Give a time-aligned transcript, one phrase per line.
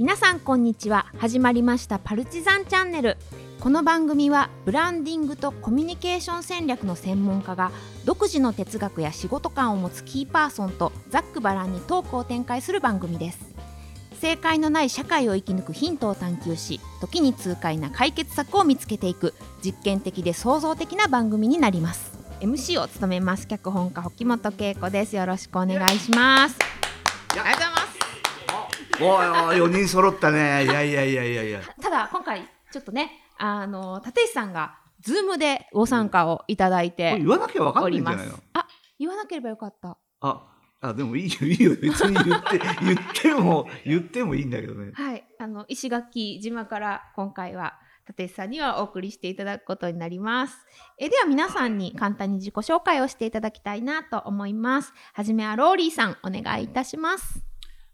[0.00, 1.04] 皆さんこんにちは。
[1.18, 3.18] 始まりましたパルチザンチャンネル。
[3.60, 7.70] この番組はブランディングとコミュニケーション戦略の専門家が
[8.06, 13.54] 独自の哲学や仕事観を持つキーパーソンとざっくばらんにトークを展開する番組です。
[14.22, 22.18] 正解のない社会を生き抜くヒントを探求し時に痛快な解決策を見つけていく実験的で創造的な番組になります。
[22.40, 23.46] MC を務めます。
[23.46, 25.14] 脚本家沖本恵子です。
[25.14, 26.56] よろしくお願いします。
[27.32, 27.79] ありがとうございます
[29.00, 30.64] おいおい4人揃ったね。
[30.64, 31.60] いやいやいやいやいや。
[31.80, 38.34] ただ今回ちょっとねあの立石さんがズームでご参加をいただいて言わなきゃ分かんないんじゃないの？
[38.54, 38.66] あ
[38.98, 39.96] 言わなければよかった。
[40.20, 40.46] あ
[40.82, 41.72] あでもいいよいいよ。
[41.80, 44.92] 別に言って 言っても言ってもいいんだけどね。
[44.94, 45.24] はい。
[45.38, 47.78] あの石垣島から今回は
[48.08, 50.56] 立石さんにはお送りしていただくことになります。
[50.98, 54.92] えでは皆さんに簡単に自己紹介をしていただきたいなと思います。
[55.14, 57.42] はじめはローリーさんお願いいたします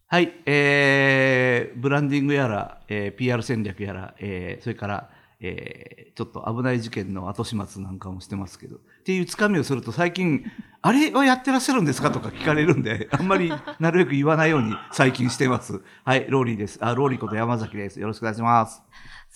[0.09, 10.45] はい、えー、ブランディングやら、えー、PR 戦略やら、えー、それから、えー、ちょっと危ない事件の後始末なんかもしてますけど、っていうつかみをすると最近、
[10.81, 15.83] あれはやってらっしゃるんですかとか聞かれるんで、あんまりなるべく言わないように最近してます。
[16.05, 16.79] はい、ローリーです。
[16.81, 17.99] あ、ローリーこと山崎です。
[17.99, 18.85] よろしくお願いします。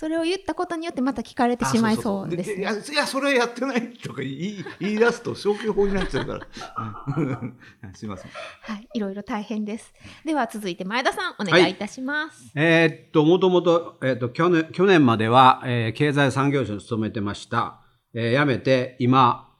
[0.01, 2.61] それを言ったことによってまた聞かれてしまいそうですね。
[2.61, 6.47] いや、いや、それはやってないとか言い言い出すと消去法になっちゃうから。
[7.19, 7.59] うん。
[7.93, 8.31] すいません。
[8.63, 9.93] はいいろいろ大変です。
[10.25, 11.75] では続いて前田さんお願いい。
[11.75, 17.83] たします、えーっと、もともと、えーっと、去年、去年までは、えー経済産業省に勤めてました。
[18.15, 19.51] えー辞めて、今、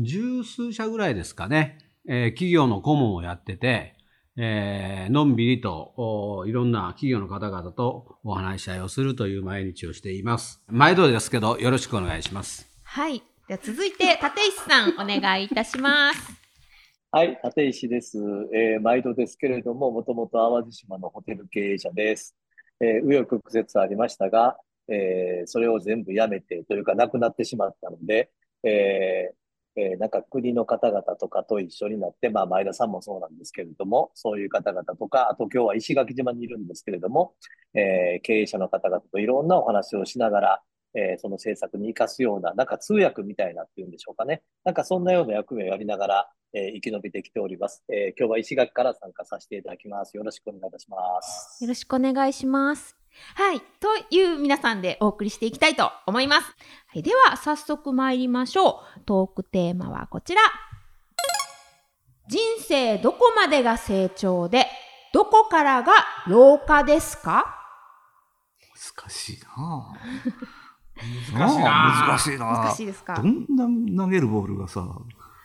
[0.00, 3.93] 十数社ぐらいですかね、えー企業の顧問をやってて、
[4.36, 10.60] えーのんびりとおいろんな企業の方々とお話し合いをするという毎日をしています。
[10.66, 12.68] 毎度ですけど、よろしくお願いします。
[12.82, 13.22] はい。
[13.46, 16.32] では続いて、立石さん、お願いいたします。
[17.12, 18.18] はい、立石です。
[18.52, 22.36] えー毎度ですけれども、もともと淡路島のホテル経営者です。
[22.80, 24.56] えー、紆余曲折ありましたが、
[24.88, 28.30] えーそれを全部やめてというか、なくなってしまったので、
[28.64, 29.43] えー
[29.76, 37.34] えーなんか国の方々とかと一緒になって、まあ、前田さんもそうなんですけれども、そういう方々とか、あと今日は石垣島にいるんですけれども、
[37.74, 40.62] えー経営者の方々といろんなお話をしながら、
[40.94, 44.42] えーその政策に活かすような、なんか通訳みたいなっていうんでしょうかね。
[44.64, 47.82] なんかそんなような役目をやりながら、えー生き延びてきております。
[47.92, 50.16] えー今日は石垣から参加させていただきます。
[50.16, 51.62] よろしくお願いいたします。
[51.64, 53.03] よろしくお願いします。
[53.34, 53.60] はい。
[53.80, 56.46] という皆さんでお送りしていきたいと思います。
[56.88, 59.00] はい、では、早速参りましょう。
[59.06, 60.40] トークテーマはこちら。
[62.28, 64.66] 人生どこまでが成長で、
[65.12, 65.92] どこからが
[66.26, 67.60] 老化ですか？
[68.98, 70.34] 難しいなぁ
[71.38, 73.14] 難しいなぁ難しいなぁ難しいですか？
[73.14, 73.22] ど
[73.68, 74.86] んな投げるボールがさ、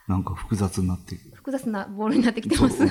[0.07, 1.36] なんか複雑になっていく？
[1.36, 2.84] 複雑なボールになってきてます。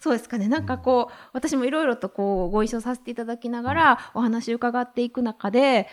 [0.00, 0.48] そうですかね。
[0.48, 5.88] なんかこう、私もいろいろとこう、ご一緒させていただきながら、お話を伺っていく中で、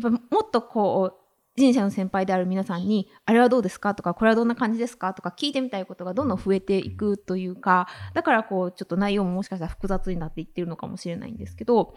[0.00, 1.20] やっぱもっとこう、
[1.56, 11.94] 人生の先輩である皆さんに、あれはどうですかとか、これはどんな感じですかとか聞いてみたいことがどんどん増えていくというか、だからこう、ちょっと内容ももしかしたら複雑になっていってるのかもしれないんですけど、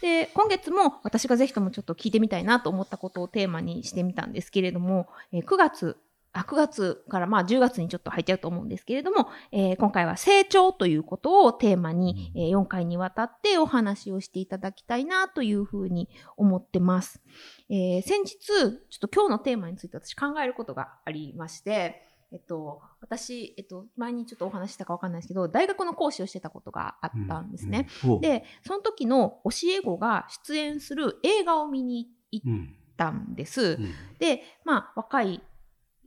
[0.00, 6.03] で、今月も私がぜひともちょっと聞いてみたいなと思ったことをテーマにしてみたんですけれども、えー9月、あ
[6.42, 17.20] 9月からまあ10月にちょっと入っちゃうと思うんですけれども、えー今回は成長ということをテーマに、え4回にわたってお話をしていただきたいなというふうに思ってます。
[17.70, 22.02] えー先日、ちょっと今日のテーマについて私考えることがありまして、
[22.32, 27.86] えっと、私、えっと、前にちょっとお話ししたかわかんないですけど、大学の講師をしてたことがあったんですね。
[28.02, 32.74] ほうで、その時の教え子が出演する映画を見に行っうん。
[32.96, 33.76] たんです。
[33.78, 35.42] うんで、まあ、若い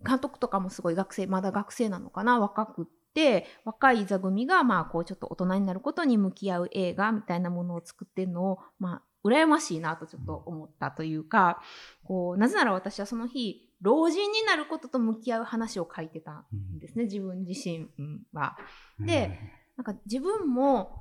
[0.05, 11.61] 監督とかもすごい学生、まだ学生なのかな、若くって、若い座組が、まあ、こう、ちょっと大人になることに向き合う映画みたいなものを作ってるのを、まあ、羨ましいなとちょっと思ったというか、
[12.03, 17.89] こう、なぜなら私はその日、老人になることと向き合う話を書いてたんですね、自分自身
[18.33, 18.57] は。
[18.99, 19.39] で、
[19.75, 20.99] なんか自分も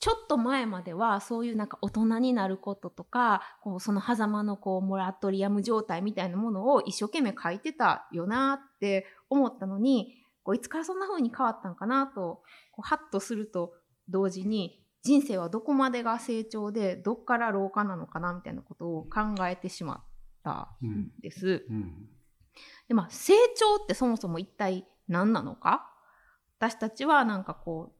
[0.00, 10.14] ちょっと前まではそういうなんか大人になることとかこうその狭間のこうモラトリアム状態みたいなものを一生懸命書いてたよなって思ったのに
[10.44, 13.74] こういつからそんな風に変わったんかなとこうハッとすると
[14.08, 20.04] 同時に人生はどこまでが成長でどっから老化なのかなみたいなことを考えてしまっ
[20.44, 21.66] たんです。
[21.68, 22.08] うん。
[22.88, 25.92] でまあ、成長ってそもそも一体何なのか？
[26.58, 27.97] 私たちはなんかこう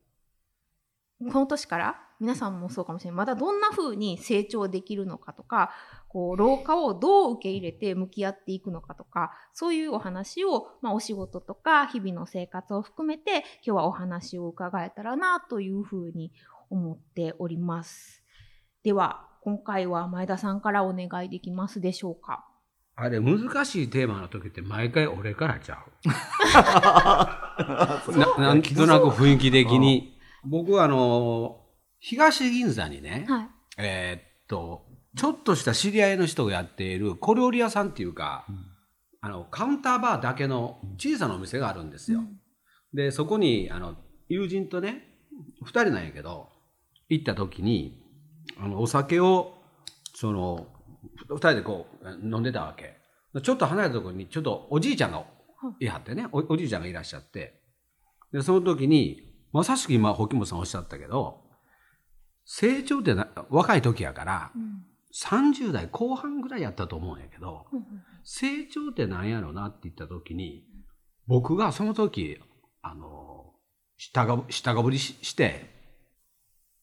[1.21, 5.71] この年から皆さんもそうかもしれないまだどんな風に成長できるのかとか
[6.09, 16.33] こう老化をどう受け入れて向き合っていくのかとかそういうお話を、まあ、お仕事とか日々の生活を含めて今日はお話を伺えたらなというふうに
[16.71, 18.23] 思っております。
[18.83, 22.45] では、今回は前田さんからお願いできますでしょうか？
[22.95, 26.09] あれ、難しいテーマの時って毎回俺からちゃう。
[28.19, 30.18] ななんとなく雰囲気的に。
[30.45, 31.65] 僕はあの、
[32.01, 33.49] 東銀座にね、はい。
[33.79, 34.87] えーっと、
[35.17, 38.47] ちょっとした知り合いの人がやっている小料理屋さんっていうか、
[39.21, 42.23] あの、カウンターバーだけの小さなお店があるんですよ。
[42.95, 43.97] で、そこに、あの、
[44.29, 45.05] 友人とね、
[45.65, 46.49] 二人なんやけど、
[47.09, 48.03] 行った時に、
[48.59, 49.55] あの、お酒を、
[50.15, 50.67] その、
[51.29, 52.97] 二人でこう、飲んでたわけ。
[53.43, 55.25] ちょっと離れたところに、ちょっとおじいちゃんが
[55.81, 57.61] いはってね、おおじいちゃんがいらっしゃって、
[58.33, 61.41] で、その時に、まさしく今、保木本さんおっしゃったけど、
[62.45, 64.53] 成長ってな若い時やから、
[65.15, 67.67] 30代後半ぐらいやったと思うんやけど、
[68.25, 70.65] 成長って何やろなって言った時に、
[71.27, 72.39] 僕がその時、
[72.83, 73.53] あの、
[73.97, 75.77] 下が、下がぶりしして、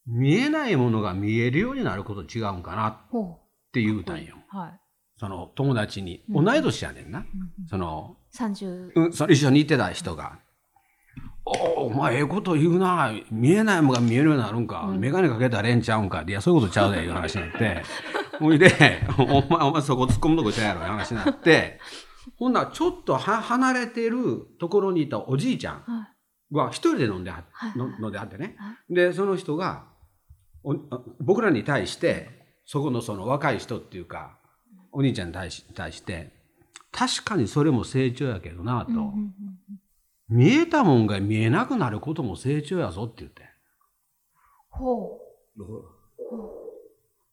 [0.06, 3.40] 見えないものが見えるようになること違うんかなっほ
[3.74, 4.36] て言うたんよ。
[4.54, 4.58] う。
[4.58, 4.80] はい。
[5.18, 6.24] その友達に。
[6.30, 7.26] うん同い年やねんな。
[7.70, 8.92] その、30。
[8.96, 10.40] うん、その一緒に行ってた人が。
[11.46, 13.14] おお、お前ええこと言うな。
[13.32, 14.88] 見えないものが見えるようになるんか。
[14.98, 16.24] 眼鏡かけたらええんちゃうんか。
[16.28, 17.84] いや、そういうことちゃうで、いう話になって。
[18.40, 18.72] ほいで、
[19.18, 21.80] お前、お前そこ突っ込むとこちゃうやろ、いう話になって。
[22.38, 26.08] ほんなら、ちょっとは離れてるところにいたおじいちゃん
[26.52, 28.78] は一人で飲んでははいの飲んではってねは。
[28.90, 29.86] で、その人が、
[31.20, 32.30] 僕らに対して、
[32.66, 34.40] そこのその若い人っていうか、
[34.92, 36.34] お兄ちゃんに対し対して、
[36.92, 38.92] 確かにそれも成長やけどなと。
[38.92, 39.36] うんうんうん
[40.28, 43.44] 見えたもんが見えなくなることも成長やぞって言って。
[44.70, 45.20] ほ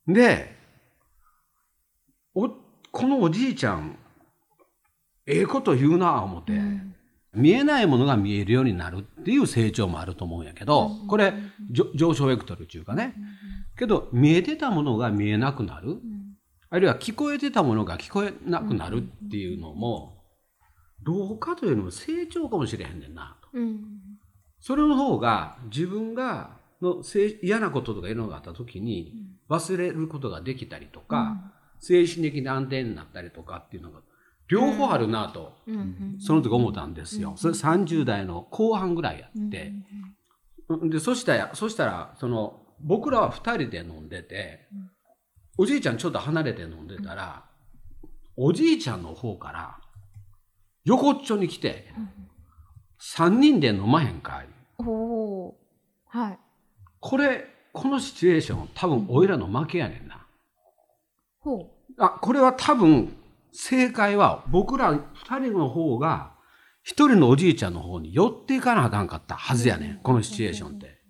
[0.06, 0.56] で、
[2.34, 2.48] お、
[2.90, 3.98] このおじいちゃん、
[5.26, 6.56] ええこと言うな思って、う。
[6.56, 6.92] うん
[7.34, 11.32] 見えないものが見えるようになるっていう成長もあると思うんやけど、これ、
[11.70, 13.14] 上昇ベクトルっていうかね。
[13.78, 15.98] けど、見えてたものが見えなくなる。
[16.68, 20.11] あるいは聞こえてたものが聞こえなくなるっていうのも、
[21.02, 23.48] どうかというのも成長かもしれへんねんなと。
[23.54, 23.84] うん。
[24.60, 27.02] それの方が自分がの
[27.42, 29.14] 嫌なこととかいうのがあった時に
[29.48, 34.00] 忘れることができたりとか、精神的な安定になったりとかっていうのが
[34.48, 35.56] 両方あるなと、
[36.20, 37.34] その時思ったんですよ。
[37.36, 39.72] それ30代の後半ぐらいやって。
[40.84, 44.68] で、そしたら、そしたら、その、僕らは2人で飲んでて、
[45.56, 47.44] おじいちゃんちょっと離れて飲んでたら、
[48.36, 49.78] おじいちゃんの方から、
[50.84, 51.86] 横っちょに来て、
[53.00, 54.48] 3人で飲まへんかい。
[54.82, 55.62] ほう。
[56.06, 56.38] はい。
[57.00, 60.26] これ、このシチュエーション、多分、おいらの負けやねんな。
[61.40, 63.16] ほあ、これは多分、
[63.52, 66.32] 正解は、僕ら二人の方が、
[66.82, 71.00] 一人のおじいちゃんの方に寄っていかなあかんかったはずやねん、このシチュエーションって。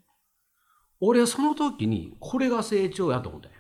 [1.01, 3.55] 俺、その時に、これが成長やと思ったよ。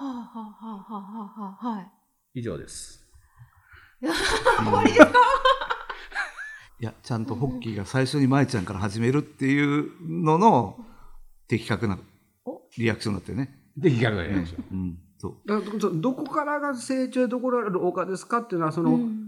[0.00, 0.04] う。
[0.04, 1.90] はあはあはあはあはあはい。
[2.34, 3.07] 以上です。
[4.00, 5.12] 終わりですか？
[6.80, 9.90] いや、ちゃんとホッキーが最初に舞ちゃんから始めるっていう
[10.22, 10.76] のの
[11.48, 11.98] 的確な
[12.76, 13.58] リアクションだったよね。
[13.76, 14.56] で、聞かれたでしょ。
[14.70, 14.98] うん。
[15.18, 15.34] そう。
[15.48, 19.24] だからどどこからが成長でどこからが老化ですかっていうのは、その、うん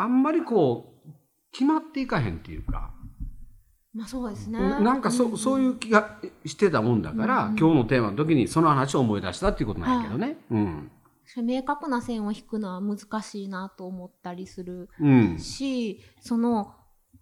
[0.00, 1.10] あんまりこう、
[1.50, 2.92] 決まっていかへんっていうか、
[3.92, 4.60] まあそうですね。
[4.60, 10.36] なんかそ,、そういう気がしてたもんだから、今日のテーマの時にその話を思い出したっていうことなんやけどね。
[10.52, 10.90] うん。
[11.36, 15.38] 明確な線を引くのは難しいなと思ったりするうん。
[15.38, 16.74] し、その、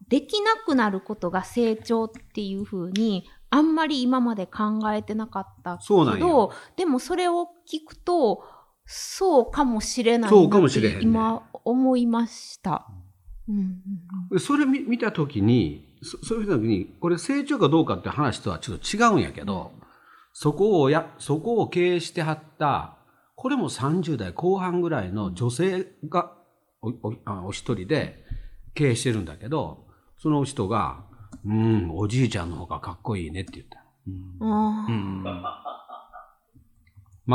[0.08, 8.44] できなくなることが成長っていうふうに、あんまり今まで考えてなかったけそうなんよど、でもそれを聞くと、
[8.86, 12.86] そうかもしれないそうかもしれへんね今思いました。
[13.48, 13.62] うんうん
[14.30, 19.72] うんそれ見見た時にそそういう時にこれ成長かどうかって話とはちょっと違うんやけど、
[20.32, 22.95] そこをやそこを経営してはった
[23.36, 26.32] これも30代後半ぐらいの女性が
[26.82, 28.24] お一人で
[28.74, 29.86] 経営してるんだけど
[30.18, 31.04] その人が
[31.46, 33.78] 「うんおじいちゃんの方がかっこいいね」って言った
[34.40, 35.24] あーうん。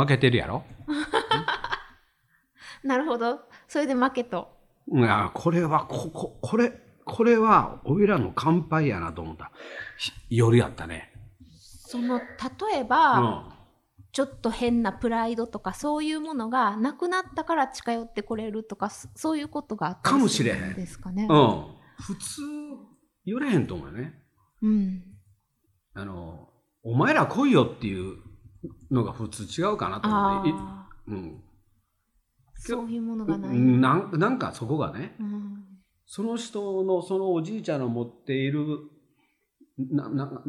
[0.00, 0.64] 負けてるやろ？
[2.82, 3.40] なるほど。
[3.68, 4.56] それで負けと。
[4.92, 6.72] いやこれはこここれ
[7.04, 9.50] これはおいらの乾杯やなと思った
[9.98, 11.12] ひ夜やったね。
[11.48, 12.24] その、例
[12.78, 13.52] えうば、ん
[14.12, 21.26] ちょっと変なプライドとかそういうものがなくなったから近寄ってこれるとかそそういうことがあったかもしれへんですかね。
[21.28, 21.64] うん、
[21.98, 22.42] 普通
[23.24, 24.22] 言われへんと思うよね。
[24.60, 25.02] うん。
[25.94, 26.48] あの、
[26.82, 28.16] お前ら来いよっていう
[28.90, 30.54] のが普通違うかなと思あうね。
[31.08, 31.42] うん
[32.64, 33.58] そういうものがない。
[33.58, 35.64] なんなんかそこがね、うん
[36.06, 38.80] その人のそのおじいちゃんの持っている
[39.78, 40.44] なな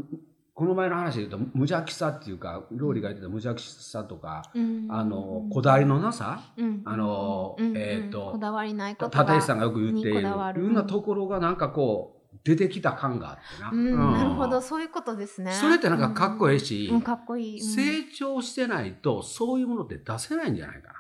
[0.55, 4.88] この前の話で言うと無邪気さっていうか料理が言ってた無邪気さとか、うん。
[4.89, 6.81] あのこだわりのなさ、うん。
[6.86, 10.19] あのうんうんえーとこだわりないことが立石さんがよく言っている。
[10.19, 15.53] いろんなところがなんかこう出てきた感があってな、なるほどそういうことですね。
[15.53, 17.67] それってなんかかっこいいし、うん、かっこいい、うん。
[17.67, 20.93] 成長してないとそういうものって出せないんじゃないかな。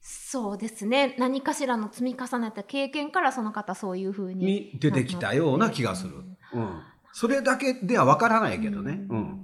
[0.00, 1.14] そうですね。
[1.18, 6.14] 何かしらの積み重ねた経験からその方そういうふうにに出てきたような気がする。
[6.52, 6.82] うんうん、
[7.16, 9.06] それだけではわからないけどね。
[9.08, 9.40] うん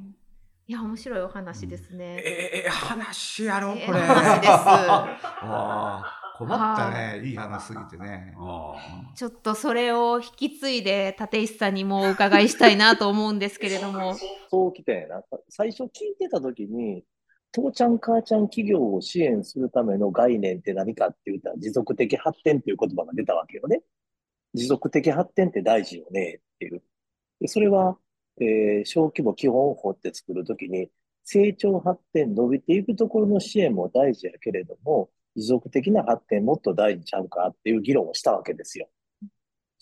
[0.67, 4.01] いや面白いお話ですね、ええ話やろええこれ。
[4.01, 7.27] 話です ああ、困ったね。
[7.27, 8.35] いい話すぎてね。
[8.37, 8.75] あ
[9.17, 14.15] ちょっとそれを引き継いで立石さんにもお伺いしたいなと思うんですけれども
[14.49, 15.25] そうきてな。
[15.49, 17.05] 最初聞いてたときに、
[17.51, 23.83] 父ちゃん母ちゃん企業を支援するための概念って何かって言ったら持続的発展っていう言葉が出たわけよね。
[24.55, 26.83] 持続的発展って大事よねっていう。
[27.41, 27.99] でそれは、
[28.41, 30.91] えー小規模基本法って作るときに、
[31.25, 38.89] 成長発展伸びていくところの支援も大事やけれども、持続的な発展もっと大事ちゃうかっていう議論をしたわけですよ。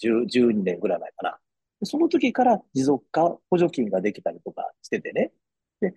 [0.02, 1.38] 12年ぐらい前かな。
[1.84, 5.32] その時から持続化補助金ができたりとかしててね。
[5.80, 5.94] で、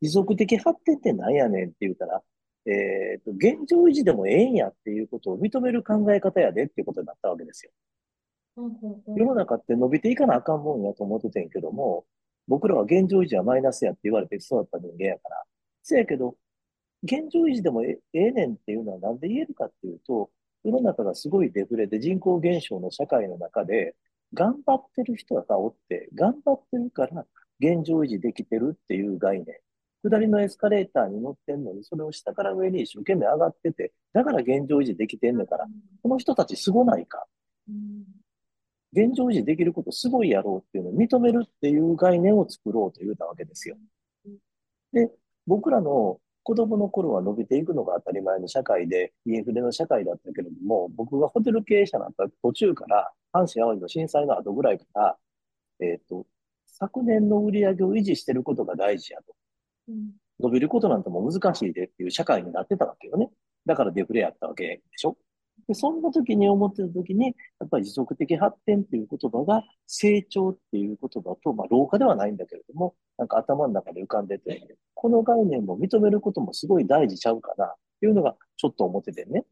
[0.00, 2.22] 持続的発展って何やねんって言ったら、
[2.66, 7.72] えっと、現状維持でもええんやっていうことを認める考え方やでっていうことになったわけですよ。
[8.56, 12.04] 世の中って伸びていかなあかんもんやと思っててんけども、
[12.48, 15.42] 僕らは現状維持はマイナスやって言われて育った人間やから。
[15.82, 16.36] せやけど、
[17.02, 20.30] 現状維持でもえええねんっていうのはなんで言えるかっていうと、
[20.64, 23.96] 世の中がすごいデフレで人口減少の社会の中で、
[24.34, 27.26] 頑張ってる人がおって、頑張ってるから
[27.60, 29.56] 現状維持できてるっていう概念。
[30.04, 35.66] 下りのエスカレーターに乗ってんのに、それを下から上に一生懸命上がってて、だから現状維持できてんねんから、
[36.02, 37.24] この人たちすごないか。
[38.92, 43.76] 現状維持できることすごいやろうっていうのを認めるっていう概念を作ろうと言うたわけですよ。
[44.92, 45.10] で、
[45.46, 55.16] 僕らの子供の頃は伸びていくのが当たり前の社会で、インフレの社会だったけれども、僕がホテル経営者になった途中から、阪神淡路の震災の後ぐらいから、
[55.80, 56.26] えっ、と、
[56.66, 59.34] 昨年の売り上げを維持してることが大事やと。
[60.40, 63.30] 伸びることなんてもう難しいでっていう社会になってたわけよね。
[63.64, 65.16] だからデフレやったわけでしょ。
[65.68, 79.44] で、そんな時に思ってた時に、やっぱり持続的発展っていう言葉が成長っていう言葉と、まあ、老化ではないんだけれども、なんか頭の中で浮かんでて、この概念も認めることもすごい大事ちゃうかなっていうのがちょっと思っててね。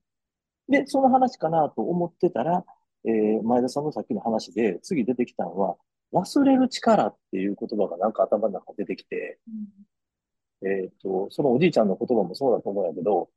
[0.69, 2.65] で、その話かなと思ってたら、
[3.05, 5.77] えー前田さんのさっきの話で次出てきたのは、
[6.13, 9.39] 忘れる力っていう言葉がなんか頭の中に出てきて、
[10.63, 13.31] えっと、そのおじいちゃんの言葉もそうだと思うんやけど、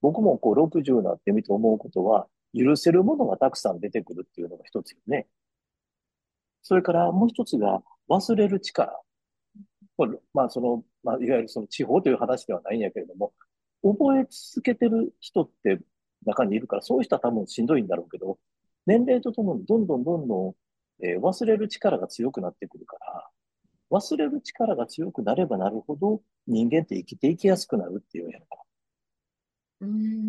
[0.00, 2.26] 僕もこう60になってみて思うことは、
[2.56, 5.26] 許せるものがたくさん出てくるっていうのが一つよね。
[6.62, 9.00] それからもう一つが忘れる力。
[9.96, 13.32] これまあその、まあいわゆるその地方という話ではないんやけれども、
[13.82, 15.78] 覚え続けてる人って
[16.26, 18.38] 中にいるから、そういう人は多分しんどいんだろうけど、
[18.86, 20.54] 年齢とともにどんどんどんどん、
[21.04, 23.30] えー忘れる力が強くなってくるから、
[23.90, 28.59] 忘れる力が強くなればなるほど人間って生きていきやすくなるっていうやんか。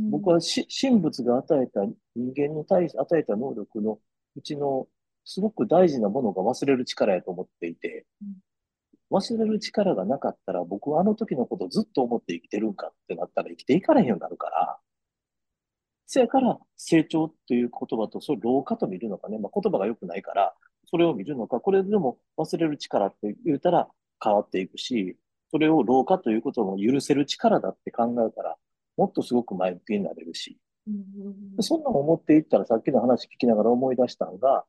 [0.10, 1.81] 僕はし神仏が与えた
[2.15, 4.00] 人間に対して与えた能力の
[4.36, 4.88] うちの
[5.25, 8.05] すごく大事なものが忘れる力やと思っていて、
[9.12, 14.77] 忘れる力がなかったら僕はあの時のことをずっと思って生きてるんかってなったら生きていかれへんようになるから、
[16.08, 20.53] せやから成長という言葉とそれ老化と見るのかね、まあ、言葉が良くないから、
[20.89, 23.88] それを見るのか、これでも忘れる力って言うたら
[24.24, 25.17] 変わっていくし、
[25.51, 28.58] それを老化ということも許せる力だって考えたら、
[28.98, 30.57] もっとすごく前向きになれるし、
[31.55, 34.65] でそんなの思っていったらさっきの話聞きながら思い出したのが、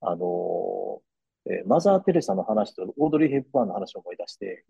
[0.00, 1.00] あの
[1.46, 4.64] えーマザー・テレサの話とオードリー・ヘップバーンの話を思い出して、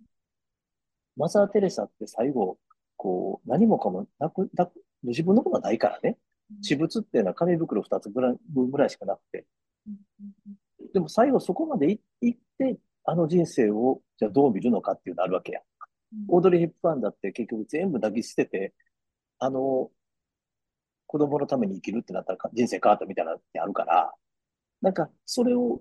[1.17, 2.59] マザー・テレサって最後、
[2.97, 4.73] こう、何もかもなく、なく
[5.05, 6.19] 自分のものはないからね。
[6.63, 9.47] 私物っていうのは紙袋2つぐらい分ぐらいしかなくて。
[10.93, 15.61] でも最後そこまでい行って、あの人生をじゃあどう見るのかっていうのあるわけや。
[16.29, 18.75] オードリー・ヘップバーンだって結局全部抱き捨てて、
[19.39, 19.91] あの、
[21.07, 24.13] 子供のために生きるってなったらか人生変わったみたいなのってあるから、
[24.83, 25.81] なんかそれを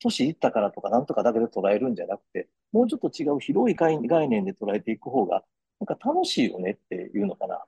[0.00, 5.42] 年いったからとかなんとかだけで捉えるんじゃなくて、もうちょっと違う広い概概念で捉えていく方が、
[5.80, 7.64] なんか楽しいよねっていうのかな。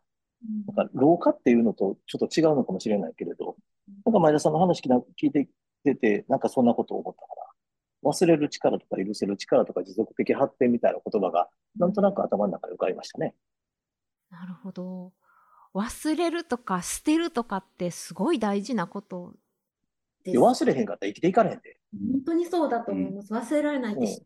[0.66, 3.56] なんか老化っていうのとちょっと違うのかもしれないけれど、
[4.04, 5.48] なんか前田さんの話聞いな聞いて
[5.84, 13.34] てて、なんかそんなことを思ったから、忘れる力とか許せる力とか持続的発展みたいな言葉が、なんとなく頭の中で浮かびましたね。
[14.30, 15.12] なるほど。
[15.74, 19.34] 忘れるとか捨てるとかってすごい大事なこと
[20.24, 20.32] です。
[20.32, 21.78] で忘れへんかったら生きていかれへんで。
[21.92, 23.32] 本当にそうだと思います。
[23.32, 24.22] 忘れられないって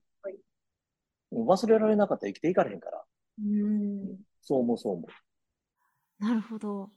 [1.33, 3.03] うん忘れられなかったら生きていかれへんから。
[3.39, 6.25] うんそう思う、そう思う。
[6.25, 6.91] なるほど。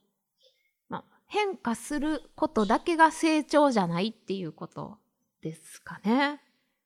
[0.90, 4.98] まあ、変化することだけが成長じゃないっていうこと
[5.42, 6.42] ですかね。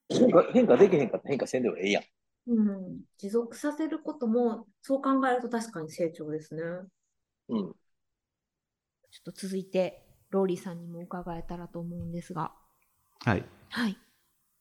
[0.09, 2.03] 変化、変化できへんかったら変化せんでもええやん。
[2.49, 6.61] うん、持続させることもそう考えると確かに成長ですね。
[7.49, 7.75] うん。
[9.11, 12.51] ちょっと続いてローリーさんにも伺えたらと思うんですが。
[13.23, 13.45] はい。
[13.69, 13.97] はい。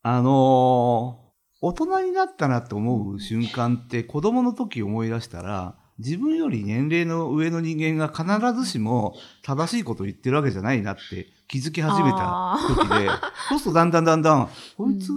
[0.02, 1.28] あのー
[1.60, 13.08] 大人になったなって思う瞬間って子供の時思い出したら、自分より年齢の上の人間が必ずしも正しいことを言ってるわけじゃないなって気づき始めた時で、
[13.48, 15.10] そうするとだんだんだんだん、こいつ、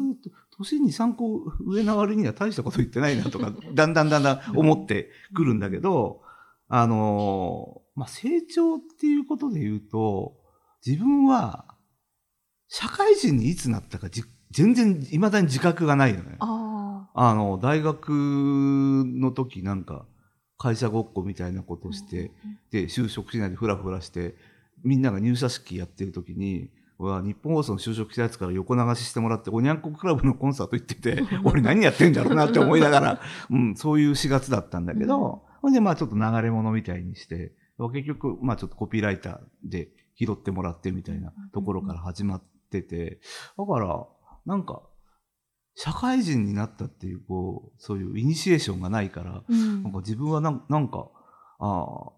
[0.61, 6.21] 年に3個上な割には大したこと言ってないなとか、 だんだんだんだん思ってくるんだけど、
[6.67, 10.37] あのーまあ、成長っていうことで言うと、
[10.85, 11.65] 自分は
[12.67, 16.37] 社会人にいつなったかじ全然未だに自覚がないのね。
[16.39, 20.05] ああの、大学の時なんか、
[20.57, 22.31] 会社ごっこみたいなことをして、
[22.69, 24.35] で、就職しないでフラフラして、
[24.83, 35.73] みんなが入社式やってる時に、俺は日本放送の就職したやつから横流ししてもらって、おにゃんこクラブのコンサート行ってて、 俺何やってんだろうなって思いながら、 うん、そういう4月だったんだけど、ほん。
[35.73, 43.19] でまあちょっと流れ物みたいにして、結局、まあちょっとコピーライターで拾ってもらってみたいなところから始まってて、
[43.57, 44.05] だから、
[44.45, 44.83] なんか、
[45.75, 49.83] 社会人になったっていう、こう、そういうイニシエーションがないから、うん。
[49.83, 51.09] なんか自分はなんなんか、
[51.59, 52.11] ああ、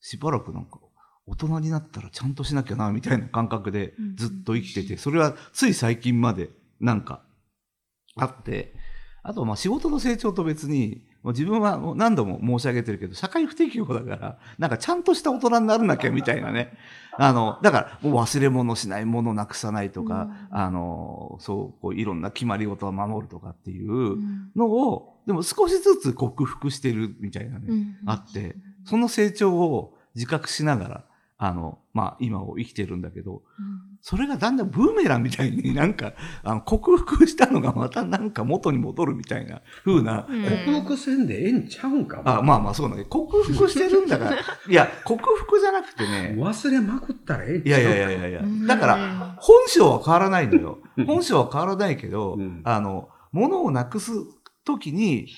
[0.00, 0.80] しばらくなんか、
[1.26, 6.50] 大人になったらちゃんとしなきゃな、みたいな感覚でうんずっと生きてて、それはつい最近まで
[6.80, 7.22] なんか
[8.16, 8.74] あって、
[9.22, 16.72] あとまあ仕事の成長と別に、自分は何度も申し上げてるけど、社会不適合だから、なんかちゃんとした大人にならなきゃみたいなね。
[17.18, 27.66] あの、だからもう忘れ物しない、物なくさないとか、あの、そう、こういろんな決まり事を守るとかっていううんのを、でも少しずつ克服してるみたいなね。
[27.68, 28.56] うんあって、
[28.86, 31.04] その成長を自覚しながら、
[31.42, 33.42] あの、まあ、今を生きてるんだけど、
[34.02, 36.12] それがだんだんブーメランみたいに なんか、
[36.44, 40.42] あの、克服したのがまたなんか元に戻るみたいな風な、うん。
[40.42, 44.36] 克服せんでええんちゃうんかあまあまあそうなんだけど、克服してるんだから、い
[44.68, 47.98] や、克服じゃなくてね、忘れまくったらええんいやいちゃうか。
[47.98, 50.78] やいやいやいやうん、だから、本性は変わらないのよ。
[50.98, 51.06] うん。
[51.06, 52.60] 本性は変わらないけど、うん。
[52.64, 54.12] あの、物をなくす
[54.66, 55.28] ときに、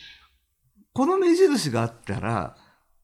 [0.93, 2.57] この目印があったら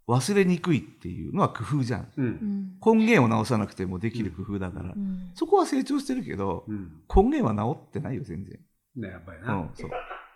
[0.08, 2.00] 忘れにくいっていうのは工夫じゃん。
[2.00, 2.12] う。
[2.16, 4.94] うんん根源を直さなくてもできる工夫だから。
[4.96, 7.02] うんそこは成長してるけど、うん。
[7.14, 8.58] 根源は直ってないよ、全然。
[8.96, 9.54] ね、やっぱりな。
[9.54, 9.90] うん、そう。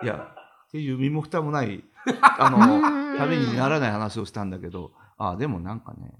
[0.04, 0.34] いや、
[0.68, 1.82] っていう身も蓋もない、
[2.20, 6.14] あうんの、ためにならない話をしたんだけど、あでもなんかね、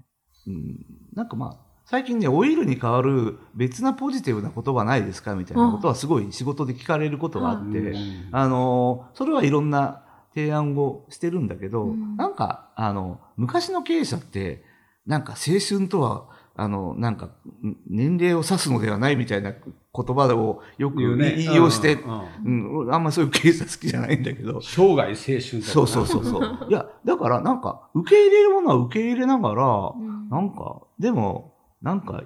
[0.47, 10.03] うん、なんかまあ、最近ね、オイルに代わる別なポジティブな言葉ないですかみたいなことはすごい仕事で聞かれることがあって、うんあの、それはいろんな
[10.35, 12.17] 提案をしてるんだけど、うん。
[12.17, 14.63] なんか、あの、昔の経営者って、
[15.05, 19.61] なんか青春とは、あの、なんか、ん年齢を指すのではないみたいな言
[19.93, 21.35] 葉をよく言うね。
[21.39, 22.85] 引用して、うんうん。
[22.85, 26.57] うん、あんまそういう経営者好きじゃないんだけど、生涯青春だそうそうそうそう。
[26.69, 30.29] いや、だからなんか、受け入れるものは受け入れながら、うん。
[30.29, 32.23] なんか、でも、なんか、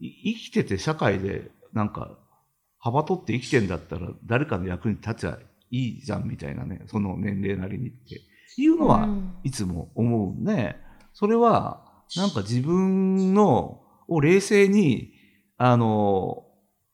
[0.00, 2.18] い生きてて社会で、なんか、
[2.78, 5.38] 幅取って生きてんだったら、誰かの役に立ちゃ
[5.72, 8.20] いいじゃんみたいなね、その年齢なりにって。
[8.58, 9.32] いうのは、うん。
[9.42, 10.76] いつも思うね。
[11.14, 11.82] それは、
[12.16, 15.14] なんか自分の、を冷静に、
[15.56, 16.44] あの、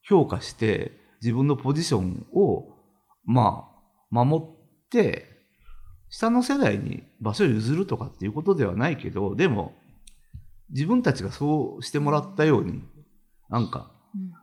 [0.02, 2.76] 評価して、自分のポジションを、
[3.24, 3.68] ま
[4.10, 5.26] あ、守って、
[6.08, 9.74] 下の世代に場所を譲るとかっていうことではないけど、でも、
[10.70, 12.84] 自分たちがそうしてもらったように、
[13.50, 13.90] なんか、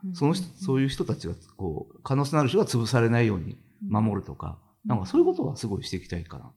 [0.04, 0.14] うん。
[0.14, 6.52] その人、そういう人たちが、こう、可能性のある人が潰されないように守るとか、なんかそういうことはすごいしていきたいかなと。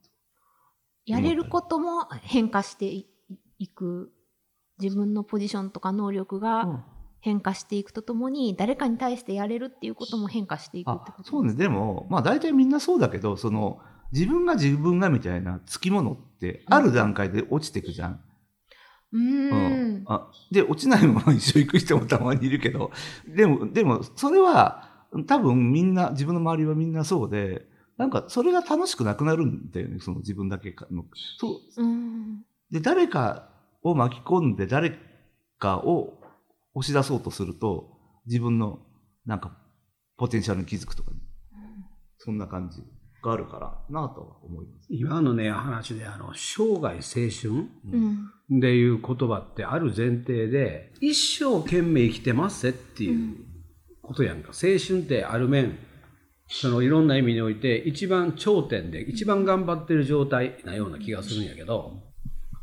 [1.06, 3.06] やれることも変化してい
[3.58, 4.12] いく。
[4.80, 6.42] 自分のポジションとか能力うん。
[6.42, 6.84] が
[7.20, 11.30] 変化していくとともに誰かに対してやれるっていうことも変化していくってあこと。
[11.30, 13.80] そうね、でも、まあ大体みんなそうだけど、その、
[14.12, 18.24] 自分が自分がみたいなつきものって、ある段階で落ちてくじゃん。
[19.12, 20.04] うーん。
[20.06, 22.90] あで、落ちないまま一緒行く人もたまにいるけど、
[23.28, 24.89] でも、でも、それは、
[25.26, 31.04] 多分みんな、自分の周りはみんなそうで、なんか、それが楽しくなくなるんだよね、その自分だけかの。
[31.38, 31.82] そう。
[31.82, 33.50] うんで、誰か
[33.82, 34.96] を巻き込んで、誰
[35.58, 36.20] かを
[36.74, 38.78] 押し出そうとすると、自分の、
[39.26, 39.56] なんか、
[40.16, 41.16] ポテンシャルに気づくとかね。
[42.18, 42.82] そんな感じ
[43.22, 44.86] があるからなとは思います。
[44.90, 53.36] 今のね、話で、あの、生涯青春うんっていう言葉ってある前提で、一生懸命生きてますぜっていう
[54.10, 54.48] ことやんか。
[54.48, 55.78] 青春ってある面、
[56.48, 62.02] そのいろんな意味において一番頂点で一番頑張ってる状態なような気がするんやけど、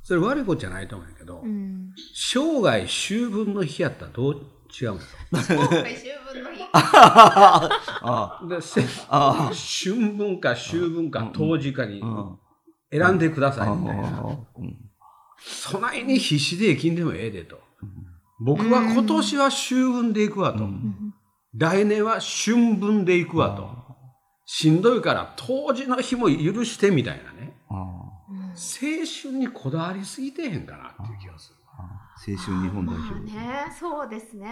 [0.03, 1.93] それ悪いことじゃないと思うんやけど、うん。
[2.13, 6.63] 生涯秋分の日やったらどう違うんですか今回秋分の日？
[6.73, 12.37] あでせあ春分か秋分か冬至かにうん
[12.91, 14.37] 選んでくださあいみたいな。
[14.57, 14.77] うん
[15.39, 17.59] そないに必死で生きんでもええでと。
[18.39, 20.67] 僕は今年は秋分で行くわと。
[21.55, 23.77] 来年は春分で行くわと。
[24.45, 27.57] しんどいから当時の日も許してみたいなね。
[27.69, 31.57] あ青春にこだわりすぎてへんかなっていう気がする。
[32.19, 33.31] 青春日本代まあ表。
[33.31, 34.49] ね、そうですね。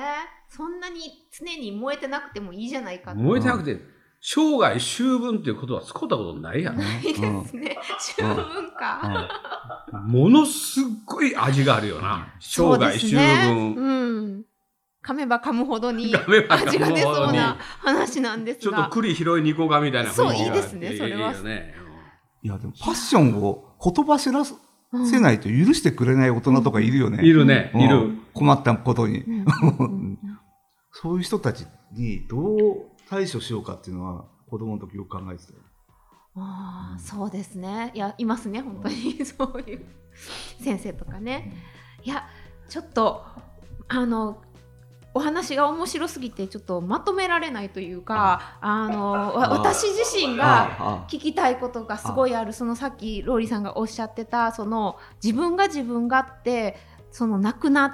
[0.47, 0.99] そんなに
[1.31, 3.17] 常に燃えてなくてもいいじゃないかと。
[3.17, 3.79] 燃えてなくて、
[4.21, 6.77] 生涯秋分っていうことは使ったことないやん。
[6.77, 7.77] ないですね。
[7.97, 8.35] 秋分
[8.77, 9.29] か。
[10.07, 12.33] ものすっごい味があるよな。
[12.39, 13.75] 生そう涯秋ですね分。
[15.07, 15.15] うん。
[15.15, 16.15] 噛めば噛むほどに
[16.49, 18.89] 味が出そうな話なんですちょっとが。
[18.89, 21.73] 栗広いニコガみたいなそういいですねそれはいいよね。
[22.41, 27.25] いや、でもパッションをほとばしらせないと許してくれない大人とかいるよね。
[27.25, 28.11] いるね、うんいる。
[28.33, 29.21] 困ったことに。
[29.21, 30.19] うんうんうん
[30.97, 35.59] そういう人たちにどう対処しようかっていうのは子供の時よく考えてたよ。
[36.37, 37.91] ああ、そうですね。
[37.93, 39.85] いや、いますね、本当にそういう
[40.61, 41.51] 先生とかね。
[42.03, 42.29] いや、
[42.69, 43.25] ちょっと、
[43.89, 44.41] あの、
[45.15, 56.75] お話が面白すぎて、ちょっとまとめられないというか、あの、私自身があ聞きたいことがすごいある、そのさっきローリーさんがおっしゃってた、その自分が自分がって、
[57.11, 57.93] そのなくなっ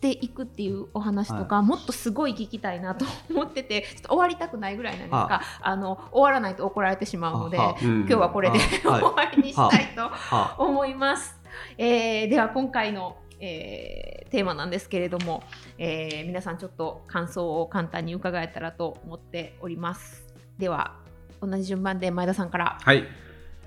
[0.00, 11.40] ていくっていうお話とか、もっとすごい聞きたいなと思ってて、ちょっと終わりたくないぐらいなんですが、あの終わらないと怒られてしまうので、あ今今日はこれで 終わりにしたいとあ思います。
[11.78, 15.44] えーでは今回の、えーテーマなんですけれども、
[15.78, 20.26] えー皆さんちょっと感想を簡単に伺えたらと思っております。
[20.58, 20.96] では
[21.40, 22.78] 同じ順番で前田さんから。
[22.82, 23.04] はい。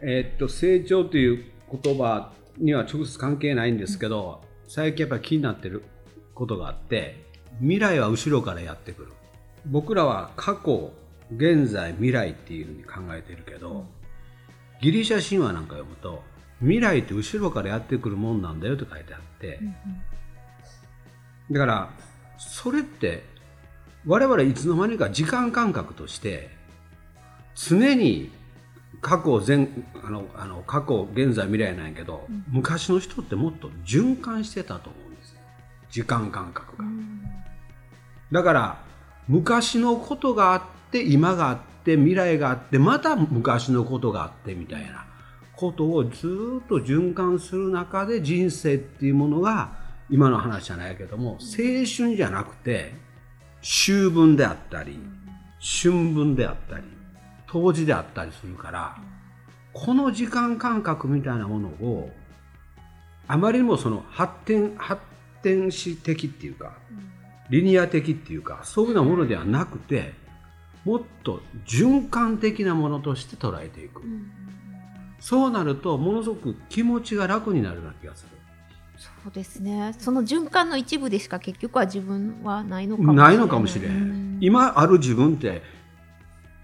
[0.02, 1.46] えーっと、成長という
[1.82, 5.84] 言葉には直接関係ないんですけど、最近やっぱり気になってる
[6.34, 7.26] ことがあって、
[7.60, 9.12] 未来は後ろからやってくる。
[9.66, 10.92] 僕らは過去、
[11.36, 13.86] 現在、未来っていうふうに考えてるけど、
[14.82, 16.24] ギリシャ神話なんか読むと、
[16.62, 19.60] 未来って後ろからやってくるもんなんだよって書いてあって、
[21.52, 21.90] だから、
[22.38, 23.24] それって、
[24.06, 26.50] 我々いつの間にか時間感覚として、
[27.56, 28.32] 常に
[29.02, 29.68] 過去前
[30.04, 35.42] あのあの過去現在未来なんやけど、昔の人ってもっと循環してたと思うんですよ。
[35.90, 36.86] 時間感覚が、
[38.32, 38.84] だから
[39.28, 45.06] 昔のことがあって今があって未来があってまた昔のことがあってみたいな
[45.60, 49.74] ことをずっと循環する中で人生っていうものが
[50.10, 51.38] 今の話じゃないけども青
[51.86, 52.94] 春じゃなくて
[53.62, 54.98] 秋分であったり
[55.60, 56.84] 春分であったり
[57.46, 58.98] 冬至であったりするから
[59.74, 62.10] この時間感覚みたいなものを
[63.28, 65.02] あまりにもその発展発
[65.44, 66.78] 展史的っていうか
[67.50, 70.14] リニア的っていうかそういうようなものではなくて
[70.86, 74.02] もっと循環的なものとして捉えていく、
[75.20, 78.30] そうなるとものすごく気持ちが楽になるような気がする
[78.98, 79.96] そうですね。
[79.98, 83.24] その循環の一部でしか結局は自分はないのかもしれな。
[83.24, 85.62] ないいのかもしれへん、今ある自分って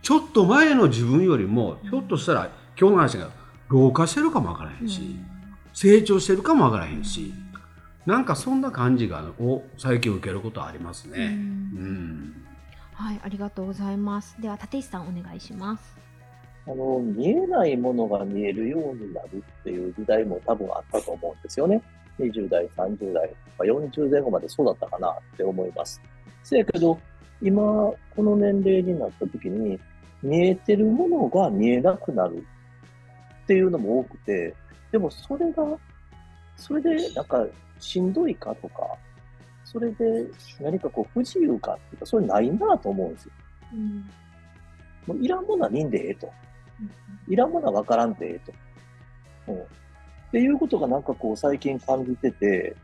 [0.01, 3.29] ちょっと前の自分よりもひょっとしたら今日の話が
[3.69, 5.17] 老化してるかもわからへんし、
[5.73, 7.33] 成長してるかもわからへんし、
[8.05, 11.25] なんかそんな感じがを最近受けることはありますね。
[11.25, 12.45] うん
[12.93, 14.35] はい、ありがとうございます。
[14.41, 16.04] では立石さんお願いします。
[16.67, 21.81] あの、見えないものが見えるようになるっていう時代も多分あったと思うんですよね。
[22.19, 26.01] 20代、30代、まあ40前後までそうだったかなって思います。
[26.43, 26.99] せやけど、
[27.41, 29.79] 今、この年齢になった時に、
[30.23, 32.43] 見えてるものが見えなくなる
[33.43, 34.55] っていうのも多くて、
[34.91, 35.63] でもそれが、
[36.57, 37.45] それでなんか
[37.79, 38.87] しんどいかとか、
[39.63, 40.25] それで
[40.59, 43.31] 何かこう不自由かっていうか、それないなと思うんですよ。
[43.73, 44.09] うん
[45.05, 46.31] もういらんものは見んでええと。
[47.27, 48.53] いらんものは分からんでええと。
[49.53, 49.61] うん。
[49.61, 49.65] っ
[50.31, 52.75] ていうことがなんかこう最近感じてて、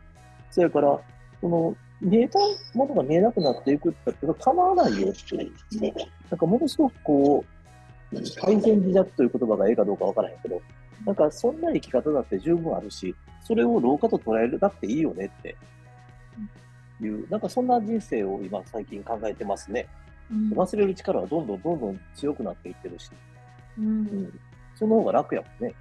[0.49, 0.99] それから、
[1.39, 2.39] その、見えた
[2.73, 5.51] ものが見えなくなっていくって言ったら構わないよっていう、
[6.30, 10.62] なんかものすごくこう、改善自弱という言葉がええかどうか分からへんけど、
[11.06, 15.56] なんかそんな生き方だって十分あるし、それを老化と捉えるなくていいよねって
[17.01, 19.88] いう、なんかそんな人生を今最近考えてますね。
[20.32, 23.12] うん忘れる力はどんどんどんどん強くなっていってるし。
[23.77, 24.39] うんうん
[24.75, 25.75] その方が楽やもんね。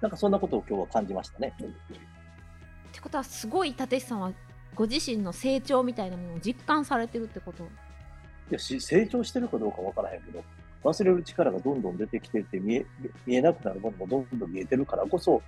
[0.00, 1.52] なんかそんなことを今日は感じましたね。
[1.58, 4.32] ってことはすごい立石さんは
[4.74, 7.64] ご自身の成長みたいなものを実感されてるってこと？
[7.64, 7.66] い
[8.50, 10.44] やし成長してるかどうかわからへんけど、
[10.84, 12.86] 忘れる力がどんどん出てきてて見え、
[13.26, 15.42] 見えなくなるものもどんどん見えてるからこそ、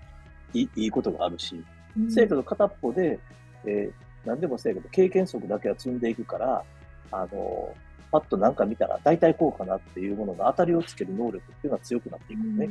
[0.53, 1.65] いいいいことがあるし、
[2.09, 3.21] せやけど片っぽで、
[3.65, 6.63] えー何でもせやけど、経験則だけは積んでいくから、
[7.11, 7.75] あの、
[8.11, 12.71] パッとなんか見たら、大体こうかなっていうものの当たりをつける能力っていうのは強くなっていくよね。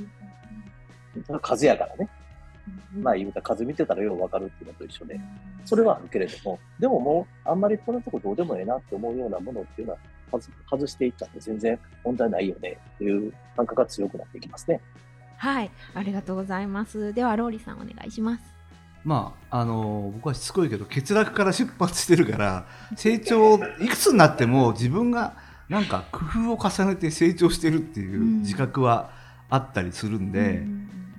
[1.25, 2.09] それは数やからね。
[2.93, 5.19] まあ言うたら数見てたらようわかるっていうのと一緒で。
[5.65, 9.99] それはあるけれども、でももう、あんまりこのとこどうでもええなって思うようなものっていうのは、
[10.31, 14.81] 外外していったって全然問題ないよねっていう感覚が強くなっていきますね。
[15.37, 17.13] はい、ありがとうございます。
[17.13, 18.58] ではローリーさんお願いします。
[19.03, 25.35] まああの僕はしつこいけど欠落から出発してるから成長いくつになっても自分が
[25.69, 29.11] なんか工夫を重ねて成長してるっていう自覚は
[29.49, 30.63] あったりするんで、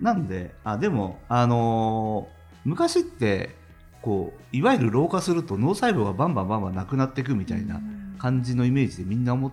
[0.00, 2.28] なんであでもあの
[2.64, 3.56] 昔って
[4.02, 7.80] こういわゆる老化すると脳細胞がバンバンバンバンなくなっていくみたいな
[8.18, 9.50] 感じのイメージでみんな思っ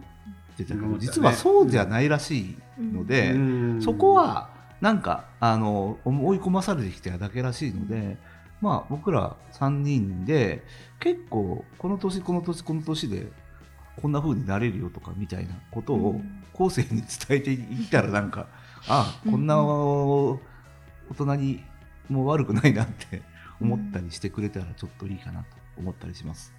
[0.58, 3.32] てたけど、実はそうじゃないらしいので。
[3.32, 3.82] うん。
[3.82, 4.50] そこは
[4.82, 8.18] なんかあの追い込まされてきてるだけらしいので、
[8.62, 10.64] まあ、僕ら3人で
[11.00, 13.28] 結構この年この年この年で
[14.02, 16.22] こんな風になれるよとかみたいなことを
[16.54, 18.48] 後世に伝えていったらなんか、
[18.88, 20.40] ああこんな大
[21.16, 21.64] 人に
[22.08, 23.24] もう悪くないなって
[23.60, 26.54] 思ったりしてくれたらちょっといいかなと思ったりします。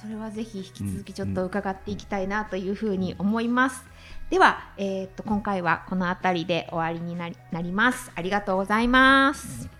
[0.00, 3.84] それはぜひ引き続きちょっと伺っていきたいなというふうに思います。
[4.30, 8.12] では、えー、と今回はこの辺りで終わりになりなります。
[8.14, 9.77] ありがとうございます。